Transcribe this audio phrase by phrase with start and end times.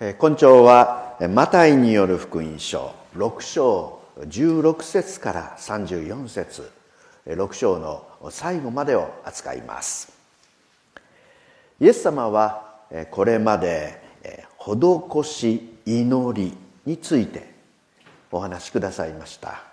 [0.00, 6.70] 今朝はマタイによる福音書6章16節から34節
[7.26, 10.12] 6章の最後までを扱います。
[11.80, 12.76] イエス様は
[13.10, 14.00] これまで
[14.60, 16.56] 施し祈り
[16.86, 17.52] について
[18.30, 19.64] お話しくださいました。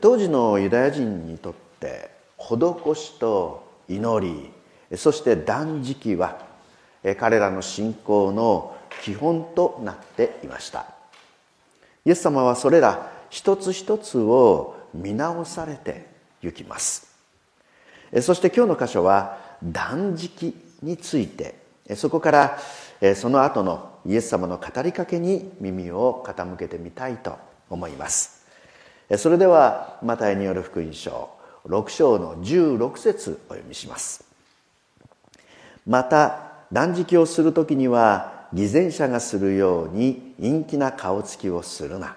[0.00, 2.08] 当時のユダヤ人にとって
[2.38, 4.52] 施しと祈
[4.90, 6.38] りそして断食は
[7.18, 10.86] 彼らの信仰の基本となっていました。
[12.04, 16.06] イエス様はそれら一つ一つを見直されて
[16.42, 17.12] ゆきます。
[18.22, 21.62] そして今日の箇所は断食について。
[21.96, 22.58] そこから
[23.14, 27.36] その後のイエス様の語りかけに耳を傾けてみたいと
[27.68, 28.46] 思います。
[29.18, 31.28] それではマタイによる福音書
[31.66, 34.24] 6章の16節お読みします。
[35.86, 42.16] また断食をする時には偽善者がするように陰気な顔つきをするな。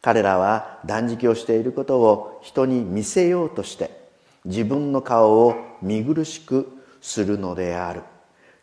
[0.00, 3.90] 彼らは断食をしていることを人に見せようとして
[4.44, 6.68] 自分の顔を見苦しく
[7.00, 8.02] するのである。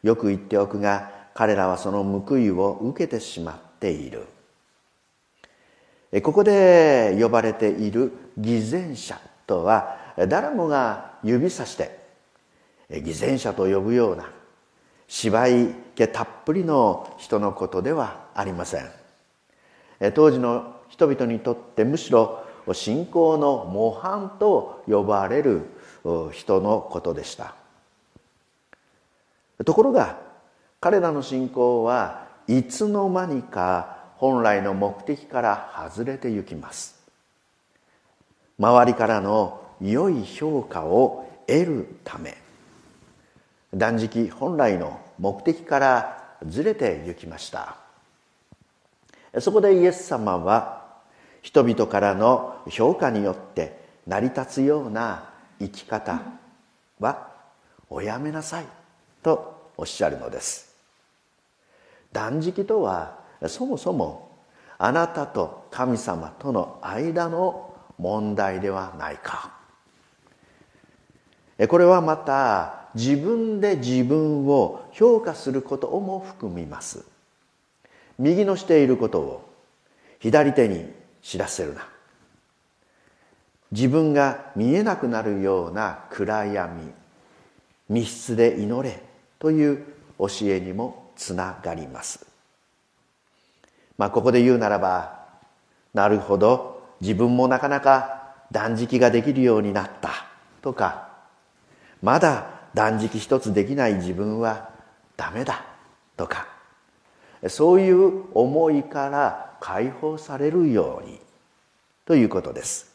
[0.04, 4.26] よく言っておくが彼らはその報いを受けてしまっている。
[6.24, 9.98] ここで呼ばれている偽善者とは
[10.30, 12.00] 誰もが指さして
[12.90, 14.32] 偽善者と呼ぶような
[15.08, 18.92] 芝居気たっぷりの人のことではありません。
[20.14, 25.62] 当時の人々にとってむしろ信仰の模範と呼ばれる
[26.32, 27.56] 人のことでした。
[29.64, 30.20] ところが
[30.82, 36.96] 彼らの信仰はいつの間にか本来の目的から外れてゆきます。
[38.60, 42.45] 周りからの良い評価を得るため。
[43.76, 47.76] 断食本来の目的からずれてゆきました。
[49.40, 50.86] そこでイエス様は
[51.42, 56.22] 人々からの評価によって成り立つような生き方
[57.00, 57.28] は
[57.90, 58.66] おやめなさい
[59.22, 60.74] とおっしゃるのです。
[62.14, 64.32] 断食とはそもそも
[64.78, 69.52] あなたと神様との間の問題ではないか。
[71.68, 77.06] これはまた自分で自分を評価することをも含みます。
[78.18, 79.50] 右のしていることを
[80.20, 80.86] 左手に
[81.22, 81.88] 知らせるな。
[83.72, 86.94] 自分が見えなくなるような暗闇
[87.90, 89.04] 密室で祈れ
[89.40, 89.84] という
[90.18, 92.26] 教えにもつながります。
[93.98, 95.26] まあここで言うならば
[95.94, 100.12] なるほど自分もなかなか断食ができるようになった
[100.62, 101.10] とか
[102.02, 104.70] まだ断食一つできない自分は
[105.18, 105.66] ダメだ
[106.18, 106.48] とか。
[107.48, 111.20] そういう思いから解放されるように
[112.06, 112.94] ということです。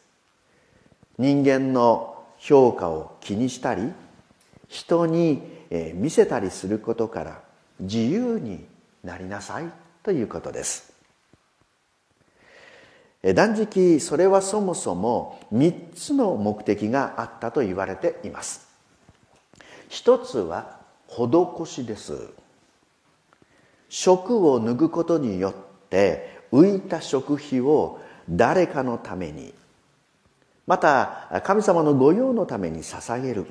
[1.19, 3.93] 人間の評価を気にしたり
[4.69, 5.43] 人に
[5.95, 7.41] 見せたりすることから
[7.81, 8.67] 自由に
[9.03, 9.65] なりなさい
[10.03, 10.93] ということです。
[13.23, 18.70] 断食それはそもそも3つの目的があったと言われています。
[19.91, 20.79] 一つは
[21.09, 22.29] 施しです。
[23.89, 25.55] 食を脱ぐことによっ
[25.91, 29.53] て浮いた食費を誰かのために
[30.69, 33.47] また神様の御用のために捧げる。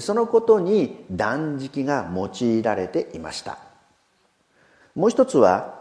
[0.00, 3.58] そのことに断食が用いられていました。
[4.96, 5.80] もう一つは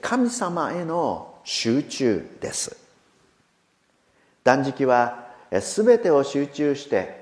[0.00, 2.78] 神様への集中です。
[4.42, 7.19] 断食は全てを集中して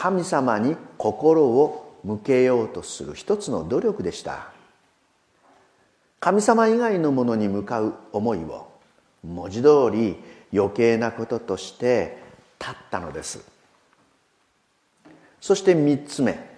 [0.00, 4.50] 神様に心を向けようとする一つの努力でした。
[6.20, 8.72] 神様以外のものに向かう思いを
[9.22, 10.16] 文字通り
[10.54, 12.16] 余計なこととして
[12.58, 13.46] 立ったのです。
[15.38, 16.48] そして三つ目。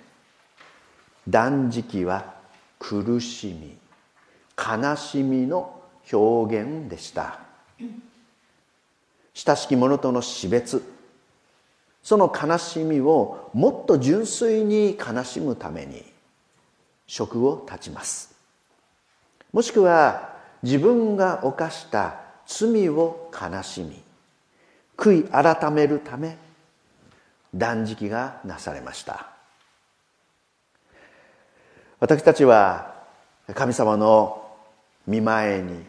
[1.28, 2.34] 断食は
[2.78, 3.76] 苦しみ
[4.56, 7.41] 悲しみの表現でした。
[9.34, 10.91] 親しき者との死別
[12.03, 16.04] その悲しみをもっと純粋に悲しむために
[17.07, 18.34] 職を断ちます。
[19.53, 24.03] もしくは自分が犯した罪を悲しみ
[24.97, 26.37] 悔い改めるため
[27.54, 29.28] 断食がなされました。
[32.01, 32.95] 私たちは
[33.54, 34.43] 神様の
[35.07, 35.84] 見前に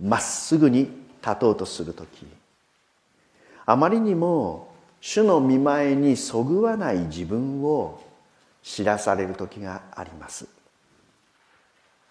[0.00, 0.88] まっすぐに
[1.20, 2.26] 立とうとする時
[3.66, 4.67] あまりにも
[5.00, 8.02] 主の見前にそぐわない自分を
[8.62, 10.46] 知らされる時があります。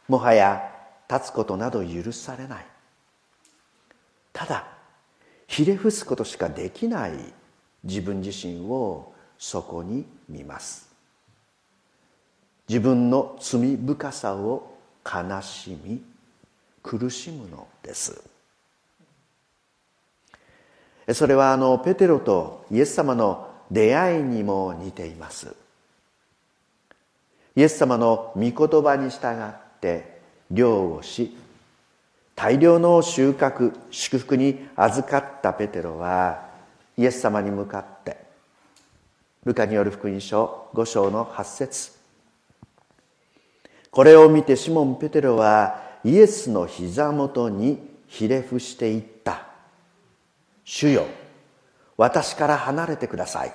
[0.07, 0.71] もはや
[1.09, 2.65] 立つことなど許されない。
[4.31, 4.67] ただ
[5.47, 7.11] ひれ伏すことしかできない
[7.83, 10.89] 自分自身をそこに見ます。
[12.67, 16.01] 自分の罪深さを悲しみ
[16.83, 18.36] 苦しむのです。
[21.13, 25.55] それはあのペテロとイエス様の出会いにも似ています。
[27.55, 30.19] イエス様の御言葉に従って
[30.51, 31.35] 漁をし
[32.35, 36.45] 大量の収穫祝福に預かったペテロは
[36.95, 38.17] イエス様に向かって
[39.43, 41.91] ルカによる福音書5章の8節。
[43.89, 49.46] これを見てシモン・ペテロはイエスの膝元にひれ伏していった
[50.69, 51.07] 「主よ
[51.95, 53.53] 私から離れてください。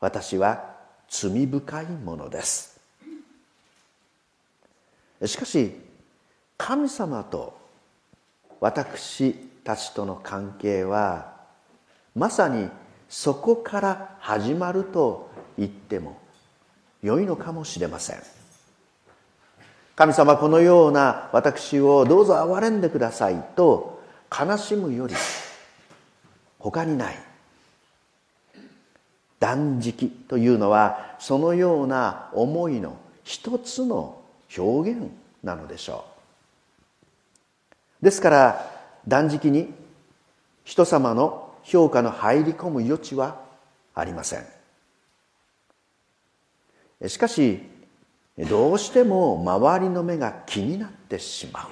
[0.00, 0.74] 私は
[1.08, 2.80] 罪深いものです」
[5.24, 5.80] しかし
[6.56, 7.56] 神様と
[8.60, 9.34] 私
[9.64, 11.32] たちとの関係は
[12.14, 12.68] まさに
[13.08, 16.18] そこから始まると言っても
[17.02, 18.22] 良いのかもしれません。
[19.94, 24.02] 神様このような私をどうぞ憐れんでくださいと
[24.36, 25.14] 悲しむより
[26.58, 27.18] 他にない。
[29.40, 34.20] 断食というのはそのような思いの一つの
[34.56, 35.10] 表現
[35.42, 36.04] なのでしょ
[38.02, 38.04] う。
[38.04, 38.70] ですから
[39.06, 39.72] 断食に
[40.64, 43.40] 人様の評価の入り込む余地は
[43.94, 44.46] ありません。
[47.08, 47.60] しかし
[48.48, 51.68] どうしても周りの目が気になってしま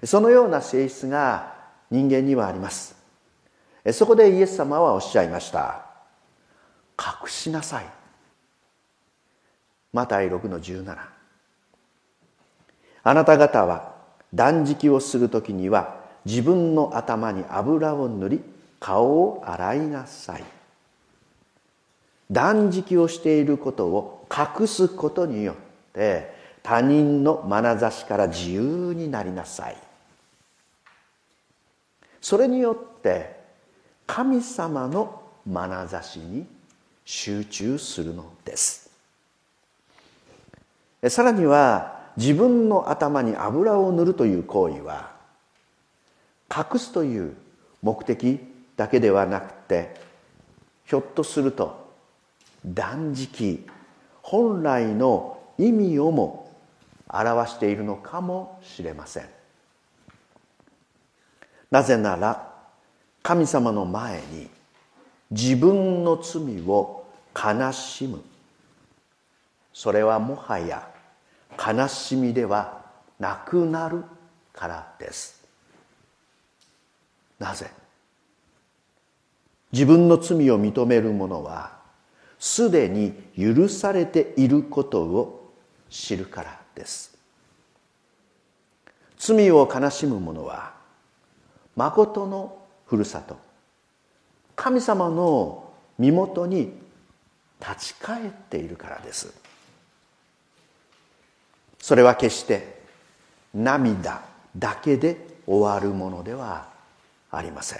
[0.00, 0.06] う。
[0.06, 1.54] そのような性質が
[1.90, 3.01] 人間にはあります。
[3.90, 5.86] そこでイエス様はおっしゃいました。
[6.98, 7.86] 隠しなさい。
[9.92, 10.96] マタイ6の17
[13.04, 13.94] あなた方は
[14.32, 18.40] 断食をする時には自分の頭に油を塗り
[18.78, 20.44] 顔を洗いなさい。
[22.30, 25.56] 断食をしていることを隠すことによっ
[25.92, 26.32] て
[26.62, 29.76] 他人の眼差しから自由になりなさい。
[32.20, 33.41] それによって
[34.06, 36.46] 神様の眼差しに
[37.04, 38.90] 集中するのです。
[41.08, 45.10] さらには自分の頭に油を塗るという行為は
[46.54, 47.34] 隠すという
[47.82, 48.38] 目的
[48.76, 49.96] だけではなくて
[50.84, 51.90] ひょっとすると
[52.64, 53.66] 断食
[54.22, 56.52] 本来の意味をも
[57.08, 59.24] 表しているのかもしれません。
[61.70, 62.51] なぜなら
[63.22, 64.48] 神様の前に
[65.30, 68.20] 自分の罪を悲しむ。
[69.72, 70.88] それはもはや
[71.56, 72.82] 悲しみでは
[73.18, 74.04] なくなる
[74.52, 75.42] からです。
[77.38, 77.70] なぜ？
[79.72, 81.78] 自分の罪を認める者は
[82.38, 85.52] すでに許されていることを
[85.88, 87.16] 知るからです。
[89.16, 90.74] 罪を悲しむ者は
[91.76, 92.58] 誠の
[92.92, 93.38] ふるさと。
[94.54, 96.78] 神様の身元に
[97.58, 99.32] 立ち返っているからです。
[101.78, 102.82] それは決して
[103.54, 104.20] 涙
[104.54, 106.68] だけで終わるものでは
[107.30, 107.78] ありません。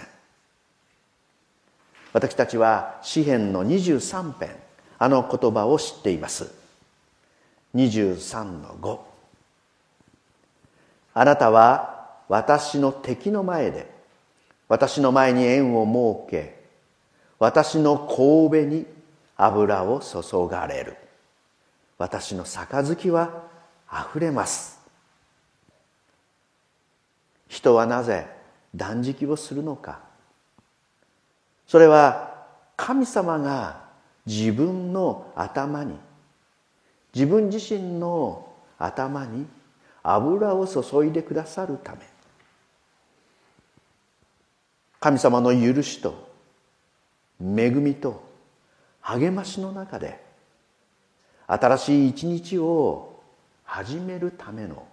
[2.11, 4.55] 私たちは詩篇の23編
[4.97, 6.51] あの言葉を知っています。
[7.75, 8.99] 23の5
[11.13, 13.92] あなたは私の敵の前で
[14.73, 16.63] 私の前に縁を設け
[17.37, 18.87] 私の神戸に
[19.37, 20.97] 油を注がれる。
[21.99, 23.43] 私の杯は
[23.87, 24.79] 溢れます。
[27.47, 28.25] 人はなぜ
[28.73, 29.99] 断食をするのか。
[31.67, 33.83] それは神様が
[34.25, 35.93] 自分の頭に
[37.13, 38.47] 自分自身の
[38.79, 39.45] 頭に
[40.01, 42.12] 油を注いでくださるため。
[45.03, 46.29] 神様の許しと
[47.41, 48.23] 恵みと
[49.01, 50.23] 励ましの中で
[51.45, 53.21] 新しい一日を
[53.65, 54.87] 始めるための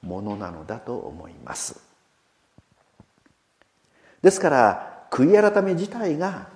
[0.00, 1.80] ものなのだと思います。
[4.22, 6.46] ですから悔い改め自体が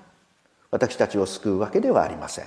[0.70, 2.44] 私たちを救うわけではありません。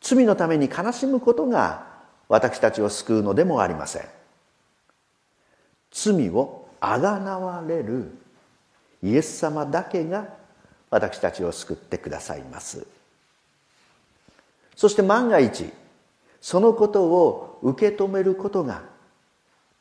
[0.00, 1.88] 罪のために悲しむことが
[2.28, 4.02] 私たちを救うのでもありません。
[5.90, 8.22] 罪をあがなわれる
[9.04, 10.26] イエス様だけが
[10.88, 12.86] 私たちを救ってくださいます。
[14.74, 15.70] そして万が一
[16.40, 18.82] そのことを受け止めることが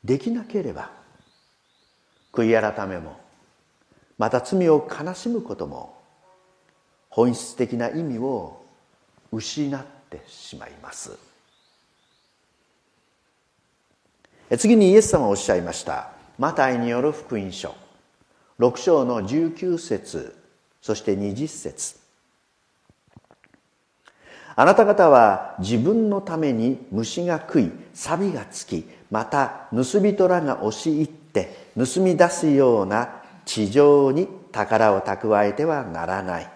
[0.04, 0.92] できなければ
[2.34, 3.18] 悔い改めも
[4.18, 5.98] また罪を悲しむことも
[7.10, 8.62] 本質的な意味を
[9.32, 11.18] 失ってしまいます。
[14.58, 16.12] 次にイエス様はおっしゃいました。
[16.38, 17.83] マタイによる福音書。
[18.60, 20.36] 6章の19節
[20.82, 21.96] そして20節。
[24.56, 36.50] あなた方は自分のために虫が食い錆がつきまた盗人らが押し入って盗み出すような地上に宝を蓄えてはならない。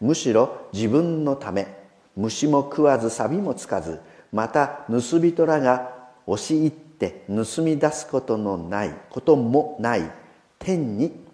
[0.00, 1.68] むしろ自分のため
[2.16, 4.00] 虫も食わず錆もつかず
[4.32, 5.92] また盗人らが
[6.26, 10.10] 押し入って盗み出すことのないこともない
[10.58, 11.31] 天に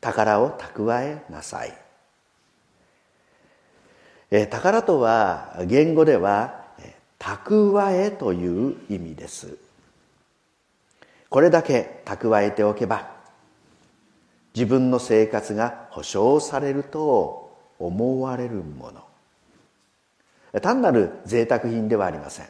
[0.00, 1.72] 宝を蓄えなさい。
[4.30, 6.66] え宝とは言語では
[7.18, 9.56] 蓄えという意味です。
[11.28, 13.10] これだけ蓄えておけば
[14.54, 20.60] 自分の生活が保障されると思われるもの。
[20.60, 22.46] 単なる贅沢品ではありません。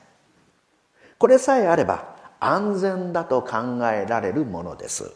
[1.18, 5.12] これさえあれば安全だと考えられるものです。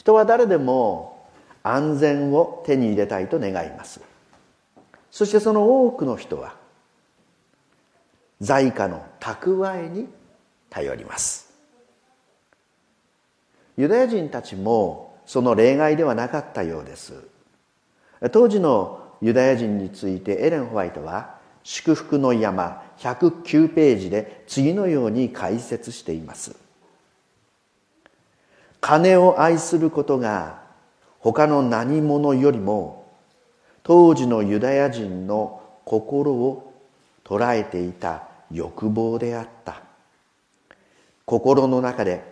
[0.00, 1.26] 人は誰でも
[1.62, 4.00] 安全を手に入れたいと願います。
[5.10, 6.54] そしてその多くの人は
[8.40, 10.08] 在家の蓄えに
[10.70, 11.52] 頼ります。
[13.76, 17.12] ユダヤ人たちもその例外ではなかったようです。
[18.32, 26.56] 当時のユダヤ人についてエレン・ホワイトは「祝福の山」109ページで次のように解説しています。
[28.80, 30.60] 金を愛することが
[31.18, 33.12] 他の何者よりも
[33.82, 36.72] 当時のユダヤ人の心を
[37.24, 39.82] 捉えていた欲望であった。
[41.24, 42.24] 心の中で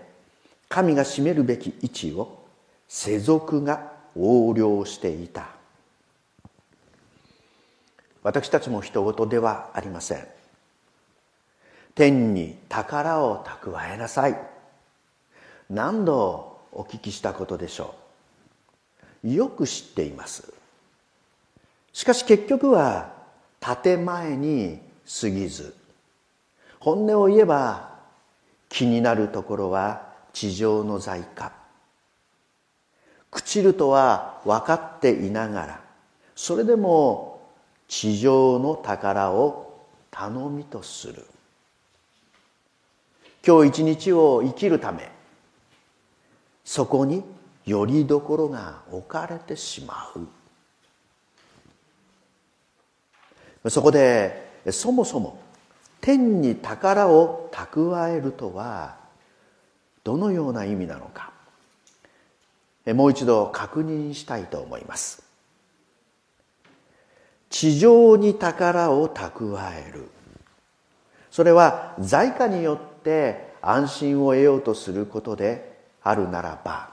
[0.69, 2.45] 神が占めるべき位置を
[2.88, 5.49] 世俗が横領していた。
[8.23, 10.26] 私たちも人事ではありません。
[11.95, 14.48] 天に宝を蓄えなさい。
[15.70, 17.94] 何度お聞きしたことでしょ
[19.25, 19.28] う？
[19.30, 20.52] よく知っています。
[21.92, 23.12] しかし結局は
[23.82, 24.80] 建前に
[25.20, 25.75] 過ぎず
[26.78, 27.90] 本音を言えば
[28.68, 31.52] 気になるところは地上の在家。
[33.30, 35.80] 朽ちるとは分かっていながら
[36.34, 37.42] それでも
[37.88, 41.26] 地上の宝を頼みとする。
[43.46, 45.10] 今日一日を生きるため
[46.68, 47.25] そこに
[47.64, 50.12] よりどころが置かれてしま
[53.64, 53.70] う。
[53.70, 55.40] そこでそもそも
[56.02, 58.96] 天に宝を蓄えるとは
[60.04, 61.32] どのような意味なのか
[62.84, 65.22] もう一度確認したいと思います。
[67.48, 70.10] 地上に宝を蓄える。
[71.30, 75.67] それは在家によって安心を得ようとすることで
[76.09, 76.88] あるならば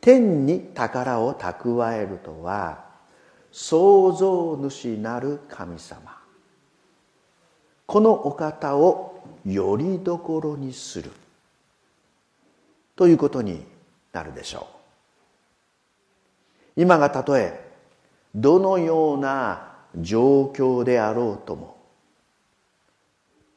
[0.00, 2.84] 天に宝を蓄えるとは
[3.52, 6.18] 創造主なる神様。
[7.86, 11.10] このお方をよりどころにする。
[12.96, 13.64] ということに
[14.12, 14.68] なるでしょ
[16.76, 16.80] う。
[16.82, 17.68] 今がたとえ
[18.34, 21.76] どのような状況であろうとも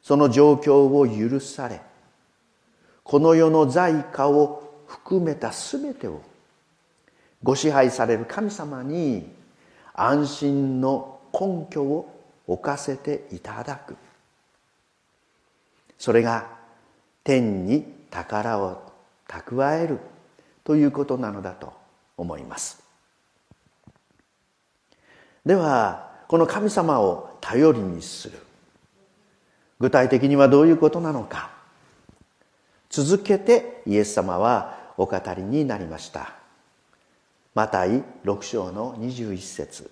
[0.01, 1.79] その状況を許され
[3.03, 6.21] この世の在家を含めた全てを
[7.43, 9.29] ご支配される神様に
[9.93, 12.09] 安心の根拠を
[12.47, 13.95] 置かせていただく。
[15.97, 16.47] それが
[17.23, 18.91] 天に宝を
[19.27, 19.99] 蓄える
[20.63, 21.73] ということなのだと
[22.17, 22.83] 思います。
[25.45, 28.39] ではこの神様を頼りにする。
[29.79, 31.52] 具体的にはどういうことなのか。
[32.93, 36.35] 続けてイエス様はお語りになりました。
[37.55, 39.89] マタイ6章の21節。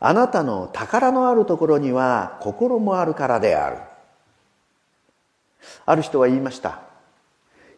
[0.00, 3.78] あなたの宝のあるところには心もあるからである。
[5.86, 6.80] ある人は言いました。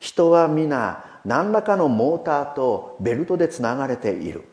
[0.00, 4.44] 人は皆何らかのモーターとベルトでつながれている。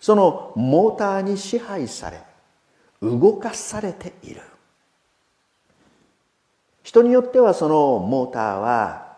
[0.00, 2.22] そのモーターに支配され
[3.02, 4.40] 動かされている。
[6.82, 9.16] 人によってはそのモーターは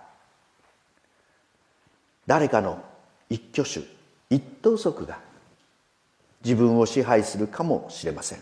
[2.26, 2.82] 誰かの
[3.28, 3.80] 一挙手
[4.30, 5.18] 一投足が
[6.44, 8.40] 自分を支配するかもしれません。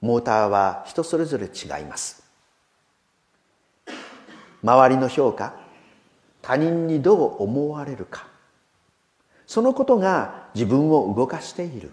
[0.00, 2.22] モーターは人それぞれ違います。
[4.62, 5.54] 周りの評価
[6.40, 8.26] 他人にどう思われるか
[9.46, 11.90] そのことが自分を動かしている。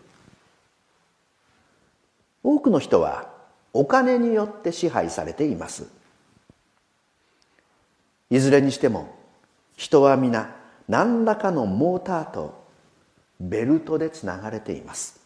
[2.44, 3.31] 多くの人は
[3.74, 5.88] お金によって支配されています。
[8.30, 9.14] いずれにしても
[9.76, 10.56] 人は皆
[10.88, 12.66] 何らかのモーターと
[13.40, 15.20] ベルトでつながれています。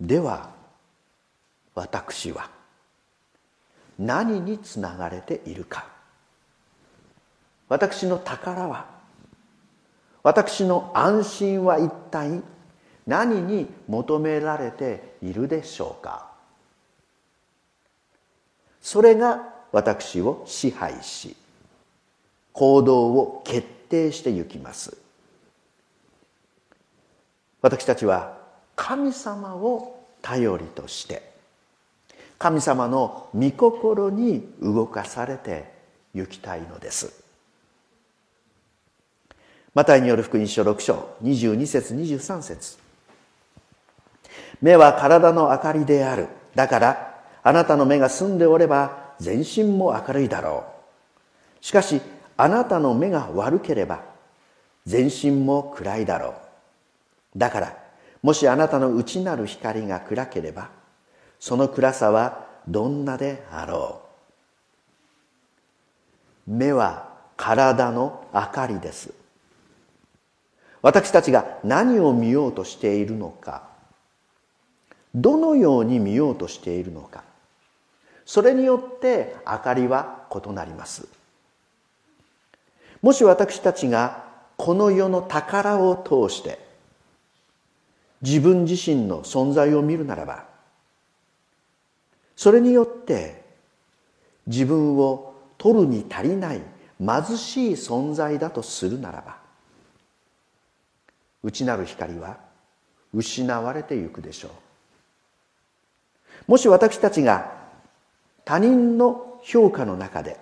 [0.00, 0.50] では
[1.74, 2.50] 私は
[3.98, 5.86] 何につながれているか。
[7.68, 8.86] 私の宝は
[10.22, 12.42] 私の安心は一体
[13.06, 16.33] 何に求められているでしょうか。
[18.84, 21.34] それが私を支配し
[22.52, 24.96] 行動を決定してゆきます。
[27.62, 28.36] 私たちは
[28.76, 31.22] 神様を頼りとして
[32.38, 35.64] 神様の御心に動かされて
[36.12, 37.24] 行きたいのです。
[39.72, 42.76] マタイによる福音書6章22節23節。
[44.60, 46.28] 目は体の明かりである。
[46.54, 47.13] だから
[47.46, 50.64] あなたの目が澄んでおれば全身も明るいだろ
[51.60, 51.64] う。
[51.64, 52.00] しかし
[52.36, 54.02] あなたの目が悪ければ
[54.86, 56.34] 全身も暗いだろ
[57.34, 57.38] う。
[57.38, 57.76] だから
[58.22, 60.70] もしあなたの内なる光が暗ければ
[61.38, 64.00] その暗さはどんなであろ
[66.48, 66.50] う。
[66.50, 69.12] 目は体の明かりです。
[70.80, 73.62] 私たちが何を見ようとしているのか
[75.14, 77.24] どのように見ようとしているのか
[78.26, 81.06] それによって明かりは異なります。
[83.02, 84.24] もし私たちが
[84.56, 86.58] この世の宝を通して
[88.22, 90.44] 自分自身の存在を見るならば
[92.34, 93.42] それによって
[94.46, 96.62] 自分を取るに足りない
[96.98, 99.36] 貧しい存在だとするならば
[101.42, 102.38] 内なる光は
[103.12, 104.50] 失われてゆくでしょう。
[106.52, 107.63] もし私たちが
[108.44, 110.38] 他人の評価の中で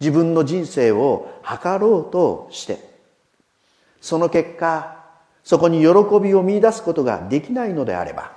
[0.00, 2.78] 自分の人生を図ろうとして
[4.00, 5.04] その結果
[5.44, 5.86] そこに喜
[6.20, 8.32] びを見いだすことができないのであれば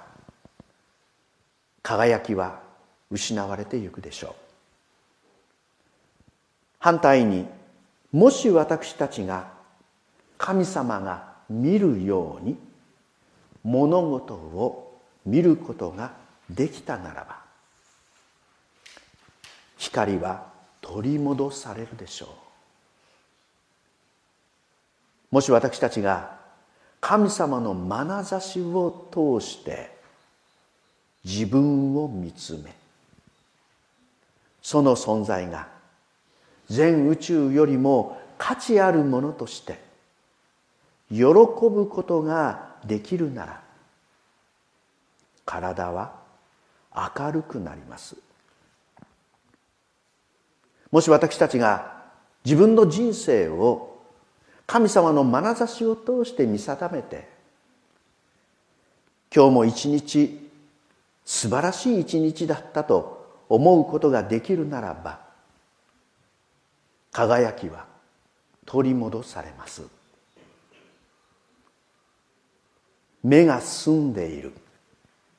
[1.82, 2.60] 輝きは
[3.10, 4.34] 失われてゆくでしょう。
[6.78, 7.46] 反対に
[8.12, 9.52] もし私たちが
[10.38, 12.58] 神様が見るように
[13.64, 16.14] 物事を見ることが
[16.50, 17.49] できたならば
[19.80, 20.46] 光は
[20.82, 22.30] 取り戻されるでしょう。
[25.32, 26.38] もし私たちが
[27.02, 29.98] 神様の眼差しを通して
[31.24, 32.74] 自分を見つめ
[34.62, 35.68] その存在が
[36.70, 39.80] 全宇宙よりも価値あるものとして
[41.10, 43.62] 喜ぶことができるなら
[45.46, 46.14] 体は
[47.18, 48.16] 明るくなります。
[50.92, 52.00] もし私たちが
[52.46, 54.02] 自分の人生を
[54.66, 57.28] 神様の眼差しを通して見定めて
[59.34, 60.50] 今日も一日
[61.26, 65.20] 素晴らしい一日だったと思うことができるならば
[67.12, 67.86] 輝きは
[68.66, 69.82] 取り戻されます。
[73.24, 74.54] 目が澄んでいる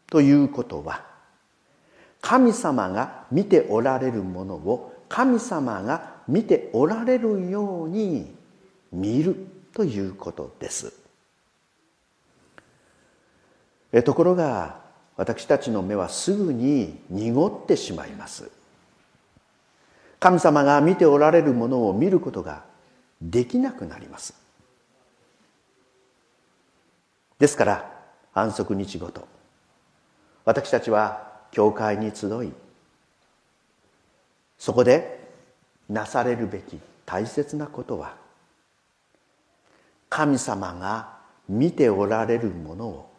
[0.09, 1.03] ということは
[2.21, 8.33] 神様が見ておられるものを神様が見ておられるように
[8.92, 9.37] 見る
[9.75, 10.92] ということです。
[14.05, 14.79] ところが
[15.16, 18.51] 私たちの目はすぐに濁ってしまいます。
[20.20, 22.62] 神様が見ておられるものを見ることが
[23.20, 24.35] できなくなります。
[27.40, 28.01] ですから
[28.33, 29.27] 安息日ごと
[30.44, 32.53] 私たちは教会に集い
[34.61, 35.18] そこで
[35.88, 38.14] なされるべき大切なことは
[40.11, 41.18] 神様が
[41.49, 43.11] 見ておられるものを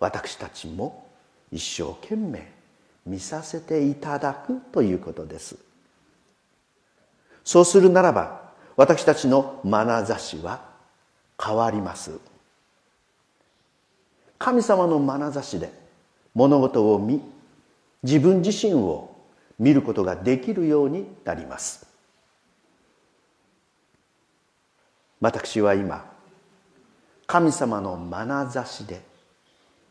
[0.00, 1.06] 私たちも
[1.52, 2.50] 一生懸命
[3.06, 5.56] 見させていただくということです。
[7.44, 10.62] そうするならば私たちの眼差しは
[11.40, 12.12] 変わります。
[14.38, 15.70] 神様の眼差しで
[16.34, 17.20] 物事を見
[18.02, 19.13] 自分自身を
[19.58, 21.86] 見ることができるようになります。
[25.20, 26.04] 私は今
[27.26, 29.00] 神様の眼差しで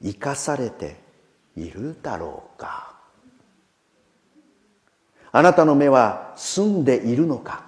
[0.01, 0.97] 生かされて
[1.55, 2.93] いるだろうか。
[5.31, 7.63] あなたの目は澄んでいるのか。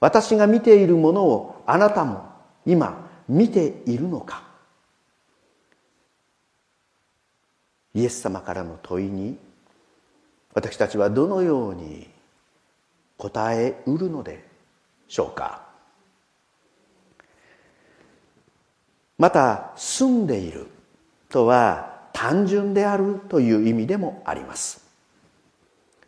[0.00, 2.28] 私が見ているものをあなたも
[2.66, 4.42] 今見ているのか。
[7.94, 9.38] イエス様からの問いに
[10.54, 12.08] 私たちはどのように
[13.16, 14.44] 答えうるので
[15.08, 15.62] しょうか。
[19.18, 20.66] また住んでいる
[21.28, 24.84] とは単純であるという意味でもあります。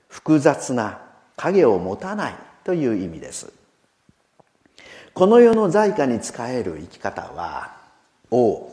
[0.08, 1.00] 複雑な
[1.36, 3.52] 影を持たないという意味です。
[5.14, 7.76] この世の財貨に仕える生き方は
[8.30, 8.68] 王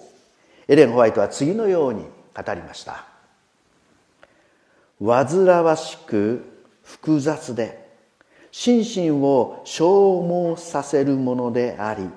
[0.68, 2.06] エレン・ホワイトは次のように
[2.36, 3.11] 語りました。
[5.04, 6.46] 煩わしく
[6.84, 7.90] 複雑で
[8.52, 9.90] 心身を消
[10.22, 12.10] 耗させるものであり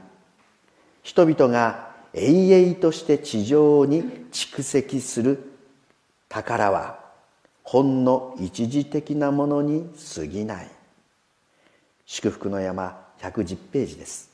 [1.03, 5.53] 人々が永遠として地上に蓄積する
[6.29, 7.05] 宝は
[7.65, 10.69] ほんの一時的なものに過ぎない。
[12.07, 14.31] 祝福の山110ページです。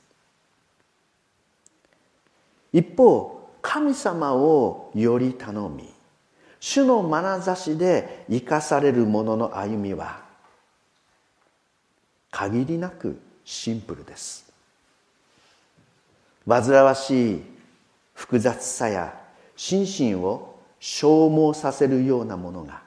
[2.73, 5.89] 一方神様をより頼み
[6.61, 10.21] 主の眼差しで生かされる者の歩みは
[12.31, 14.51] 限りなくシンプルです。
[16.47, 17.43] 煩わしい
[18.15, 19.19] 複雑さや
[19.57, 22.83] 心身を消耗させるようなものが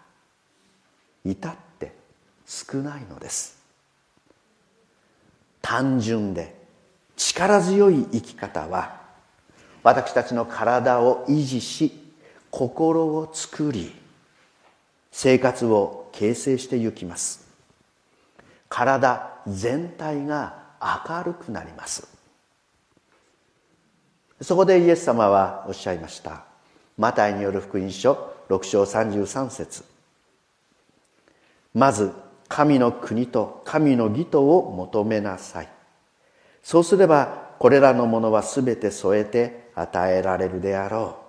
[1.25, 1.93] 至って
[2.45, 3.57] 少ないのです。
[5.61, 6.55] 単純で
[7.15, 9.01] 力強い生き方は
[9.81, 12.02] 私たちの体を維持し
[12.55, 13.91] 心を作り
[15.11, 17.47] 生活を形成してゆきます。
[18.69, 22.07] 体全体が明るくなります。
[24.39, 26.43] そこでイエス様はおっしゃいました。
[26.95, 29.83] マタイによる福音書6章33節。
[31.73, 32.11] まず
[32.49, 35.69] 神の国と神の義とを求めなさい。
[36.61, 41.22] そうすればこれらのものはすべて添えて与えられるであろう。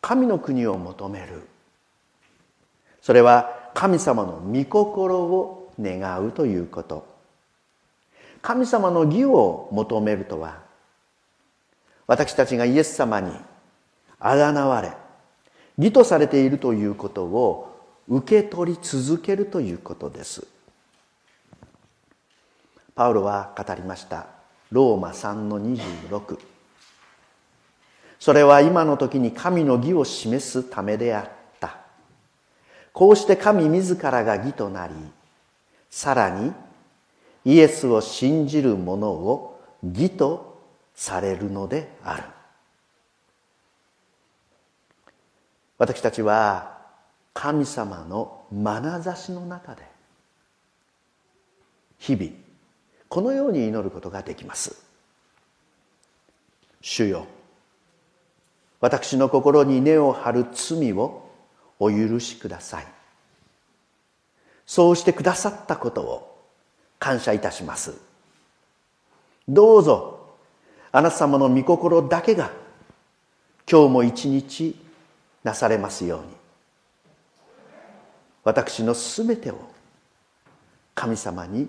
[0.00, 1.42] 神の国を求める。
[3.02, 7.06] それは神様の御心を願うということ。
[8.42, 10.62] 神様の義を求めるとは
[12.06, 13.30] 私たちがイエス様に
[14.18, 14.92] あがなわれ
[15.78, 17.66] 義とされているということを
[18.08, 20.46] 受け取り続けるということです。
[22.94, 24.26] パウロは語りました。
[24.70, 26.38] ローマ3の26
[28.20, 31.24] それは今の時に神の義を示すためであっ
[31.58, 31.78] た。
[32.92, 34.94] こうして神自らが義となり
[35.88, 36.52] さらに
[37.46, 40.60] イエスを信じる者を義と
[40.94, 42.24] されるのである。
[45.78, 46.78] 私たちは
[47.32, 49.82] 神様の眼差しの中で
[51.98, 52.32] 日々
[53.08, 54.76] このように祈ることができます。
[56.82, 57.26] 主よ
[58.80, 61.28] 私の心に根を張る罪を
[61.78, 62.86] お許しください。
[64.66, 66.46] そうしてくださったことを
[66.98, 67.94] 感謝いたします。
[69.48, 70.36] どうぞ
[70.92, 72.50] あなた様の御心だけが
[73.70, 74.76] 今日も一日
[75.44, 76.26] なされますように。
[78.42, 79.58] 私のすべてを
[80.94, 81.68] 神様に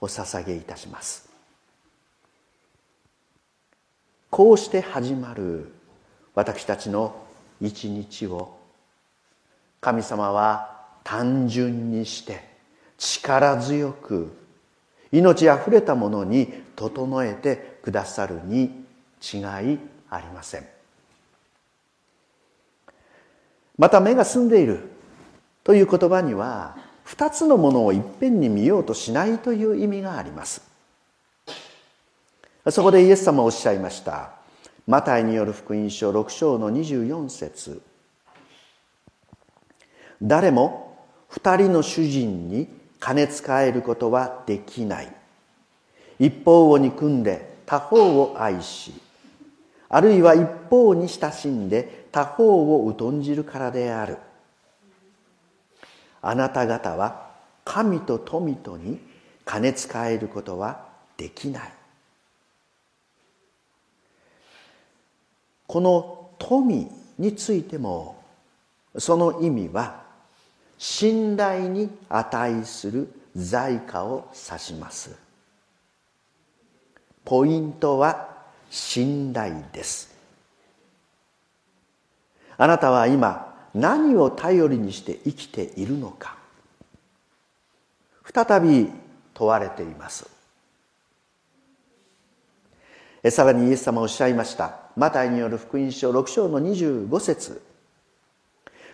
[0.00, 1.28] お捧げいたします。
[4.30, 5.72] こうして始まる
[6.34, 7.14] 私たちの
[7.60, 8.58] 一日を
[9.80, 12.44] 神様は単純にして
[12.98, 14.32] 力強く
[15.10, 18.84] 命あふれたものに整えてくださるに
[19.20, 20.66] 違いありません。
[23.76, 24.90] また目が澄んでいる
[25.64, 30.62] という言葉には二つのものをいっぺんに見ようとしないという意味があります。
[32.70, 34.41] そこでイエス様おっしゃいました。
[34.86, 37.82] マタイによる福音書6章の24節。
[40.20, 40.96] 誰も
[41.28, 42.68] 二人の主人に
[42.98, 45.12] 金使えることはできない。
[46.18, 48.92] 一方を憎んで他方を愛し
[49.88, 54.18] あるいは一方に親しんで他方を疎んじるからである。
[56.20, 57.30] あなた方は
[57.64, 59.00] 神と富とに
[59.44, 61.72] 金使えることはできない。
[65.72, 68.22] この富についても
[68.98, 70.02] その意味は
[70.76, 75.16] 信頼に値する財貨を指します。
[77.24, 78.36] ポイントは
[78.68, 80.14] 信頼です。
[82.58, 86.36] あなたは今何を頼りにして生きているのか。
[88.30, 88.90] 再び
[89.32, 90.41] 問われています。
[93.30, 94.80] さらにイエス様おっしゃいました。
[94.96, 97.62] マタイによる福音書6章の25節。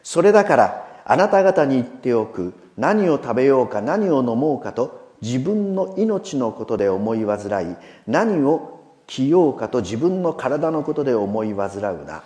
[0.03, 12.23] それだからあなた方に言っておく何を食べようか何を飲もうかと自分の命のことで思い煩い何を着ようかと自分の体のことで思い煩うな。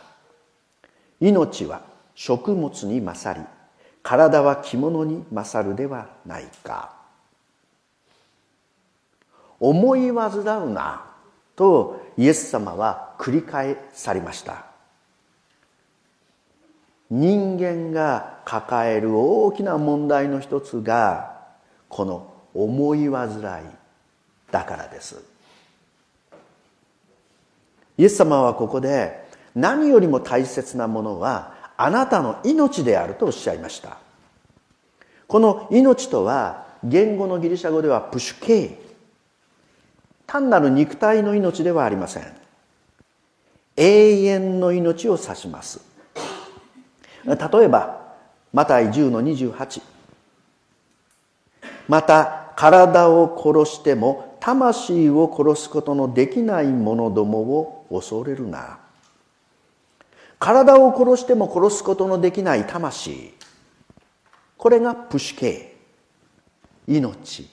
[1.21, 1.83] 命は
[2.15, 3.47] 食物に勝り
[4.03, 6.93] 体は着物に勝るではないか。
[9.61, 11.12] 思い煩うな。
[11.57, 14.67] とイエス様は繰り返されました。
[17.11, 21.43] 人間が抱える大きな問題の一つが
[21.89, 23.43] この思い煩い
[24.51, 25.23] だからです。
[27.99, 33.99] イエス様はここで何よりも大切なものはあなたの命であるとおっしゃいました。
[35.27, 38.82] この命とは言語のギリシャ語ではプシュケイ
[40.33, 42.25] 単なる肉体の命ではありません。
[43.77, 45.83] 永遠の命を指します。
[47.27, 48.15] 例えば
[48.51, 49.83] マタイ10の28
[51.87, 58.79] また体を殺しても魂を殺すことのできない者どもを恐れるな。
[60.39, 63.35] 体を殺しても殺すことのできない魂。
[64.57, 65.77] これがプシケ。
[66.89, 67.51] 命。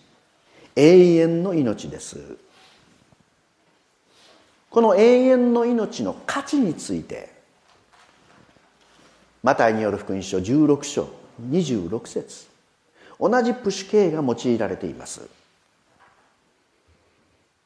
[0.77, 2.37] 永遠の命です。
[4.69, 7.34] この永遠の命の価値について
[9.41, 11.10] マタイによる福音書16章
[11.49, 12.47] 26節。
[13.19, 15.21] 同じプシュケが用いられています。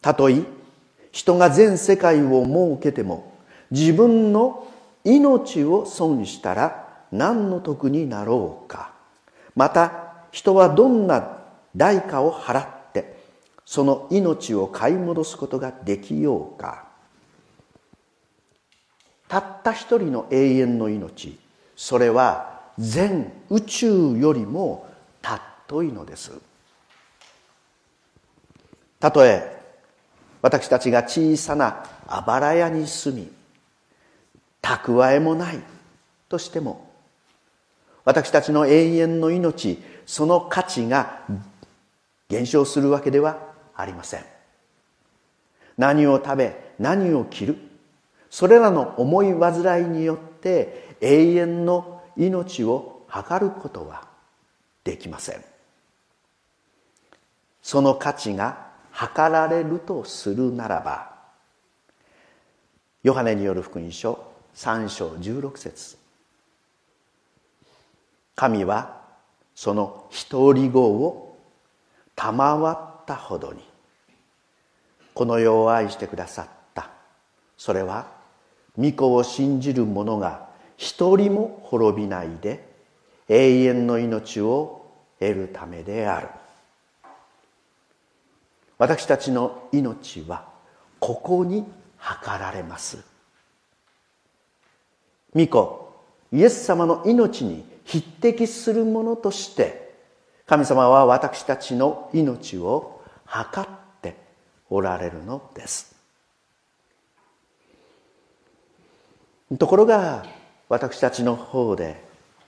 [0.01, 0.41] たとえ
[1.11, 3.37] 人が全世界を設けても
[3.69, 4.67] 自分の
[5.03, 8.93] 命を損したら何の得になろうか。
[9.55, 11.37] また人はどんな
[11.75, 13.17] 代価を払って
[13.65, 16.92] その命を買い戻すことができようか。
[19.33, 21.39] たった一人の永遠の命。
[21.75, 24.87] それは全宇宙よりも
[25.23, 26.33] 尊いのです。
[28.99, 29.59] たとえ
[30.43, 33.31] 私たちが小さなあばら屋に住み
[34.61, 35.59] 蓄えもない
[36.29, 36.91] としても
[38.05, 41.21] 私たちの永遠の命その価値が
[42.29, 43.39] 減少するわけでは
[43.75, 44.25] ありません。
[45.79, 47.72] 何を食べ何を着る
[48.33, 54.07] それらの思い煩いによって永遠の命を測ることは
[54.83, 55.45] できません。
[57.61, 61.11] その価値が測られるとするならば
[63.03, 65.97] ヨハネによる福音書3章16節。
[68.33, 68.99] 神は
[69.53, 71.37] その独り子を
[72.15, 73.63] 賜ったほどに
[75.13, 76.89] この世を愛してくださった。
[77.59, 78.22] それは
[78.77, 82.67] 御子を信じる者が一人も滅びないで
[83.29, 84.85] 永遠の命を
[85.19, 86.27] 得るためである。
[88.77, 90.45] 私たちの命は
[90.99, 91.65] ここに
[91.97, 93.03] 測られます。
[95.35, 95.93] 御子
[96.31, 99.93] イエス様の命に匹敵するものとして
[100.45, 103.69] 神様は私たちの命を測っ
[104.01, 104.15] て
[104.69, 105.92] おられるのです。
[109.57, 110.25] ところが
[110.69, 112.03] 私たちの方で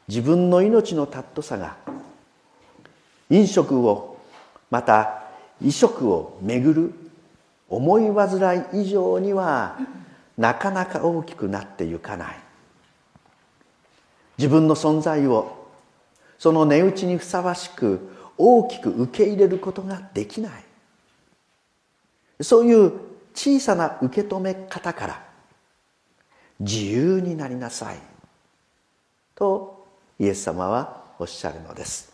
[0.08, 1.78] 自分の命の尊さが
[3.30, 4.18] 飲食を
[4.70, 5.24] また
[5.60, 6.94] 衣食をめぐる
[7.70, 9.78] 思い煩い以上には
[10.38, 12.40] なかなか大きくなってゆかない。
[14.38, 15.70] 自分の存在を
[16.38, 20.52] その値打ちにふさわしく大きく受け入れることができない。
[22.42, 22.92] そういう
[23.34, 25.24] 小さな受け止め方から
[26.60, 27.98] 自由になりなさい。
[29.36, 29.86] と
[30.20, 32.14] イエス様はおっしゃるのです。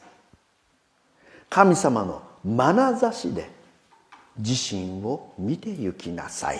[1.49, 3.49] 神様の眼差しで
[4.37, 6.59] 自身を見てゆきなさい、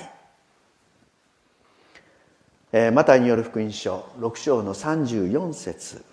[2.74, 6.04] えー、マタイによる福音書6章の34節。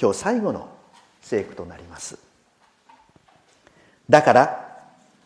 [0.00, 0.68] 今日最後の
[1.20, 2.18] 聖句となります。
[4.08, 4.68] だから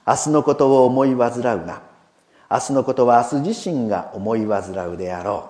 [0.07, 1.83] 明日のことを思い煩うな。
[2.53, 5.49] 明日のことは明日自身が思い煩うであろ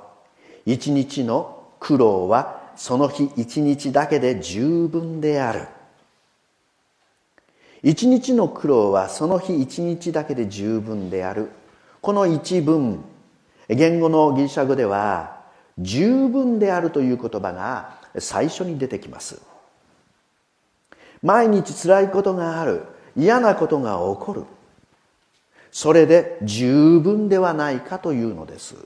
[0.66, 0.70] う。
[0.70, 5.66] 一日の苦労はその日一日だけで十分である。
[7.82, 11.50] 一日の苦労はその日一日だけで十分である。
[12.00, 13.02] この一文
[13.68, 15.40] 言語のギリシャ語では
[15.78, 19.42] 十分であるという言葉が最初に出てきます。
[21.20, 22.84] 毎日辛いことがある
[23.16, 24.44] 嫌なことが起こる。
[25.72, 28.76] それで十分ではないかというのです。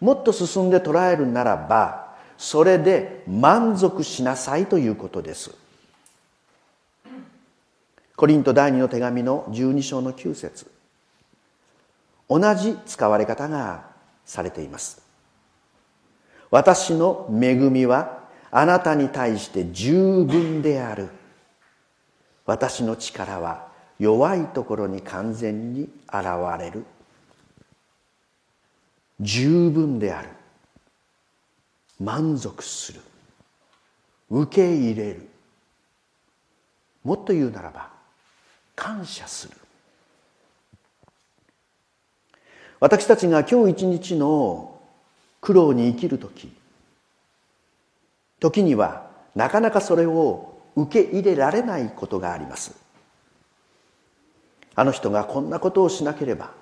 [0.00, 5.50] もっと進んで捉えるならばそれで満足しなさいということです。
[8.14, 10.70] コリント第二の手紙の12章の9節。
[12.28, 13.86] 同じ使われ方が
[14.24, 15.02] されています。
[16.50, 21.08] 私の恵みはあなたに対して十分である。
[22.44, 23.65] 私の力は
[23.98, 26.24] 弱いところに完全に現
[26.58, 26.84] れる。
[29.20, 30.28] 十分である。
[31.98, 33.00] 満足する。
[34.30, 35.28] 受け入れる。
[37.04, 37.88] もっと言うならば
[38.74, 39.54] 感謝する。
[42.80, 44.80] 私たちが今日一日の
[45.40, 46.52] 苦労に生きる時
[48.40, 52.85] 時にはなかなかそれを受け入れられないことがあります。
[54.76, 56.52] あの人がこんなことをしなければ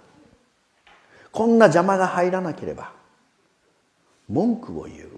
[1.32, 2.92] こんな邪魔が入らなければ
[4.28, 5.08] 文句を言う。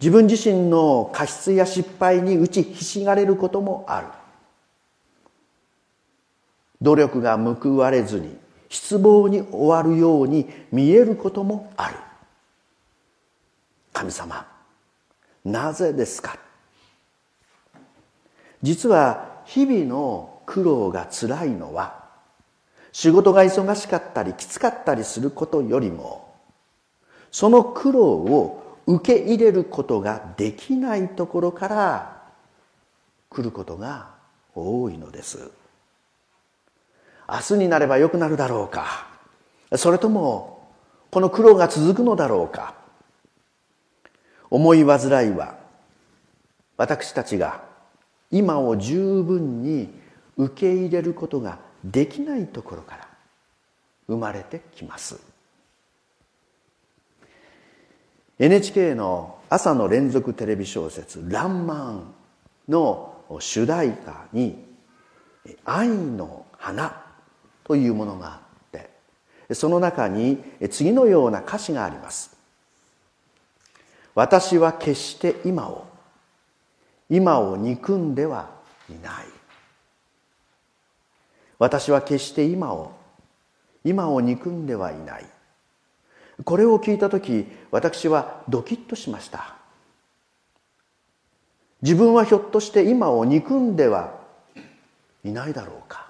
[0.00, 4.08] 自分自身の過失や失敗に打ちひしがれることもある。
[6.82, 8.36] 努力が報われずに
[8.68, 11.96] 失望に終わるように見えることもある。
[13.92, 14.46] 神様
[15.44, 16.36] なぜですか？
[18.60, 22.04] 実は日々の苦労がつらいのは
[22.92, 26.34] 仕事が忙しかったりきつかったりすることよりも
[27.30, 32.22] その苦労を受け入れることができないところから
[33.28, 34.10] 来ることが
[34.54, 35.50] 多いのです。
[37.28, 39.08] 明日になれば良くなるだろうか。
[39.76, 40.68] それとも
[41.10, 42.74] この苦労が続くのだろうか。
[44.50, 45.56] 思い煩いは
[46.76, 47.64] 私たちが
[48.34, 49.88] 今を十分に
[50.36, 53.08] 受け入れることができないところから
[54.08, 55.20] 生まれてきます。
[58.40, 62.14] NHK の朝の連続テレビ小説「らんまん」
[62.68, 64.66] の主題歌に
[65.64, 67.04] 「愛の花」
[67.62, 68.40] というものがあ
[68.78, 68.80] っ
[69.46, 70.42] てその中に
[70.72, 72.36] 次のような歌詞があります。
[74.16, 75.93] 私は決して今を
[77.14, 78.50] 今を憎んでは
[78.90, 79.24] いない。
[81.60, 82.90] 私は決して今を
[83.84, 85.26] 今を憎んではいない。
[86.44, 89.54] これを聞いた時私はドキッとしました。
[91.82, 94.18] 自分はひょっとして今を憎んでは
[95.22, 96.08] いないだろうか。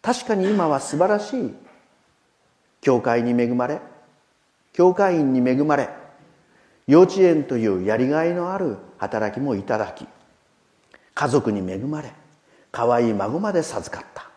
[0.00, 1.54] 確かに今は素晴らしい。
[2.80, 3.80] 教会に恵まれ
[4.72, 6.01] 教会員に恵まれ。
[6.92, 10.06] 幼稚園というやりがいのある働きもいただき
[11.14, 12.12] 家族に恵まれ
[12.70, 14.28] 可愛い孫まで授かった。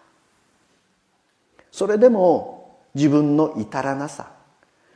[1.69, 4.31] それでも自分の至らなさ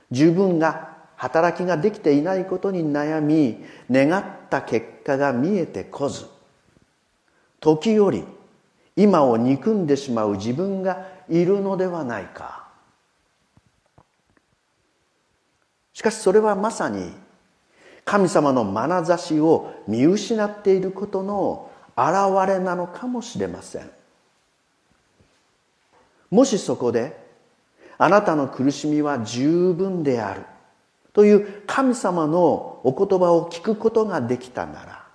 [0.10, 3.58] 十分が働きができていないことに悩み
[3.92, 6.28] 願った結果が見えてこず
[7.60, 8.24] 時折
[8.96, 12.70] 今を憎んでしまう自分がいるのではないか。
[15.92, 17.12] しかしそれはまさに
[18.06, 22.16] 神様の眼差しを見失っていることの現
[22.48, 23.92] れなのかもしれません。
[26.32, 27.18] もしそこで
[27.98, 30.44] あなたの苦しみは十分である
[31.14, 35.06] という神様のお言葉を聞くことができたなら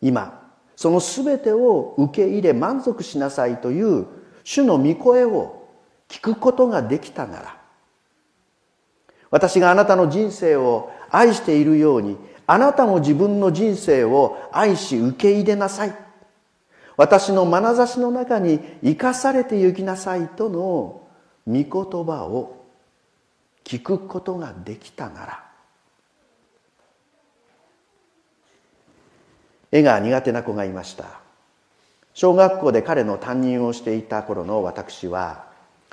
[0.00, 4.06] 今その全てを受け入れ満足しなさいという
[4.42, 5.68] 主の御声を
[6.08, 7.59] 聞くことができたなら
[9.30, 12.16] 私があなたの人生を愛しているように
[12.46, 15.94] あなたも自分の人生を愛し受け入れなさい。
[16.96, 21.06] 私の眼差しの中に生かされて行きなさいとの
[21.46, 22.66] 御言葉を
[23.64, 25.44] 聞くことができたなら
[29.72, 31.20] 絵が苦手な子がいました。
[32.12, 35.46] 小学校で彼の担任をしていた頃の私は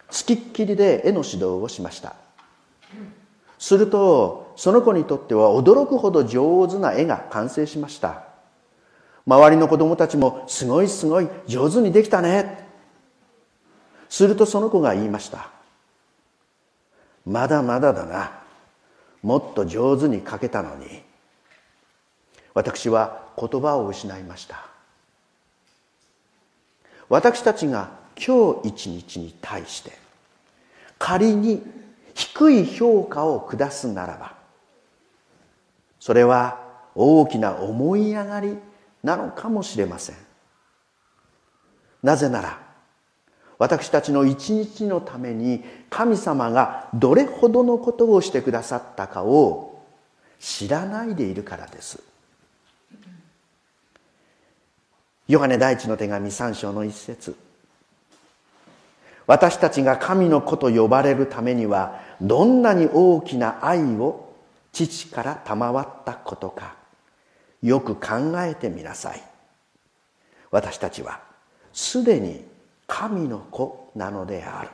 [0.09, 2.26] 付きっきりで絵の指導をしました。
[3.59, 8.23] するとその子にとっては驚くほど上手な絵が完成しました。
[9.25, 12.67] 周りの子供たちもすごいすごい上手にできたね。
[14.09, 15.49] するとその子が言いました。
[17.25, 18.39] まだまだだな。
[19.21, 21.03] もっと上手に描けたのに。
[22.53, 24.65] 私は言葉を失いました。
[27.09, 29.91] 私たちが今日一日に対して
[30.97, 31.61] 仮に
[32.17, 34.33] 低い評価を下すならば
[35.99, 36.59] それは
[36.95, 38.57] 大きな思い上がり
[39.03, 40.15] なのかもしれません。
[42.01, 42.59] なぜなら
[43.59, 49.83] 私たちの一日のために神様がどれほどのことをしてくださったかを
[50.39, 52.01] 知らないでいるからです。
[55.27, 57.35] ヨハネ第一の手紙3章の一節。
[59.27, 64.33] 私たちが神の子と呼ばれるためにはどんなに大きな愛を
[64.71, 66.75] 父から賜ったことか
[67.61, 69.21] よく考えてみなさい。
[70.51, 71.19] 私たちは
[71.73, 72.45] すでに
[72.87, 74.69] 神の子なのである。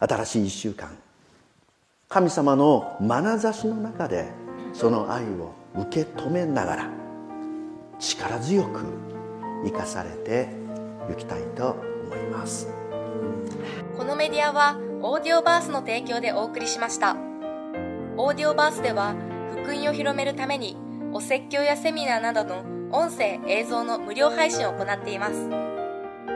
[0.00, 0.96] 新しい一週間
[2.08, 4.26] 神様の眼差しの中で
[4.72, 6.90] その愛を受け止めながら
[7.98, 8.84] 力強く
[9.64, 10.48] 生かされて
[11.10, 12.68] いきたいと思います。
[13.96, 17.16] このメディアはオーディオバースの提供でお送りしました
[18.16, 19.16] オーディオバースでは
[19.50, 20.76] 福音を広めるために
[21.12, 25.48] お説教やセミナーなどの音声映像の無料配信を行っています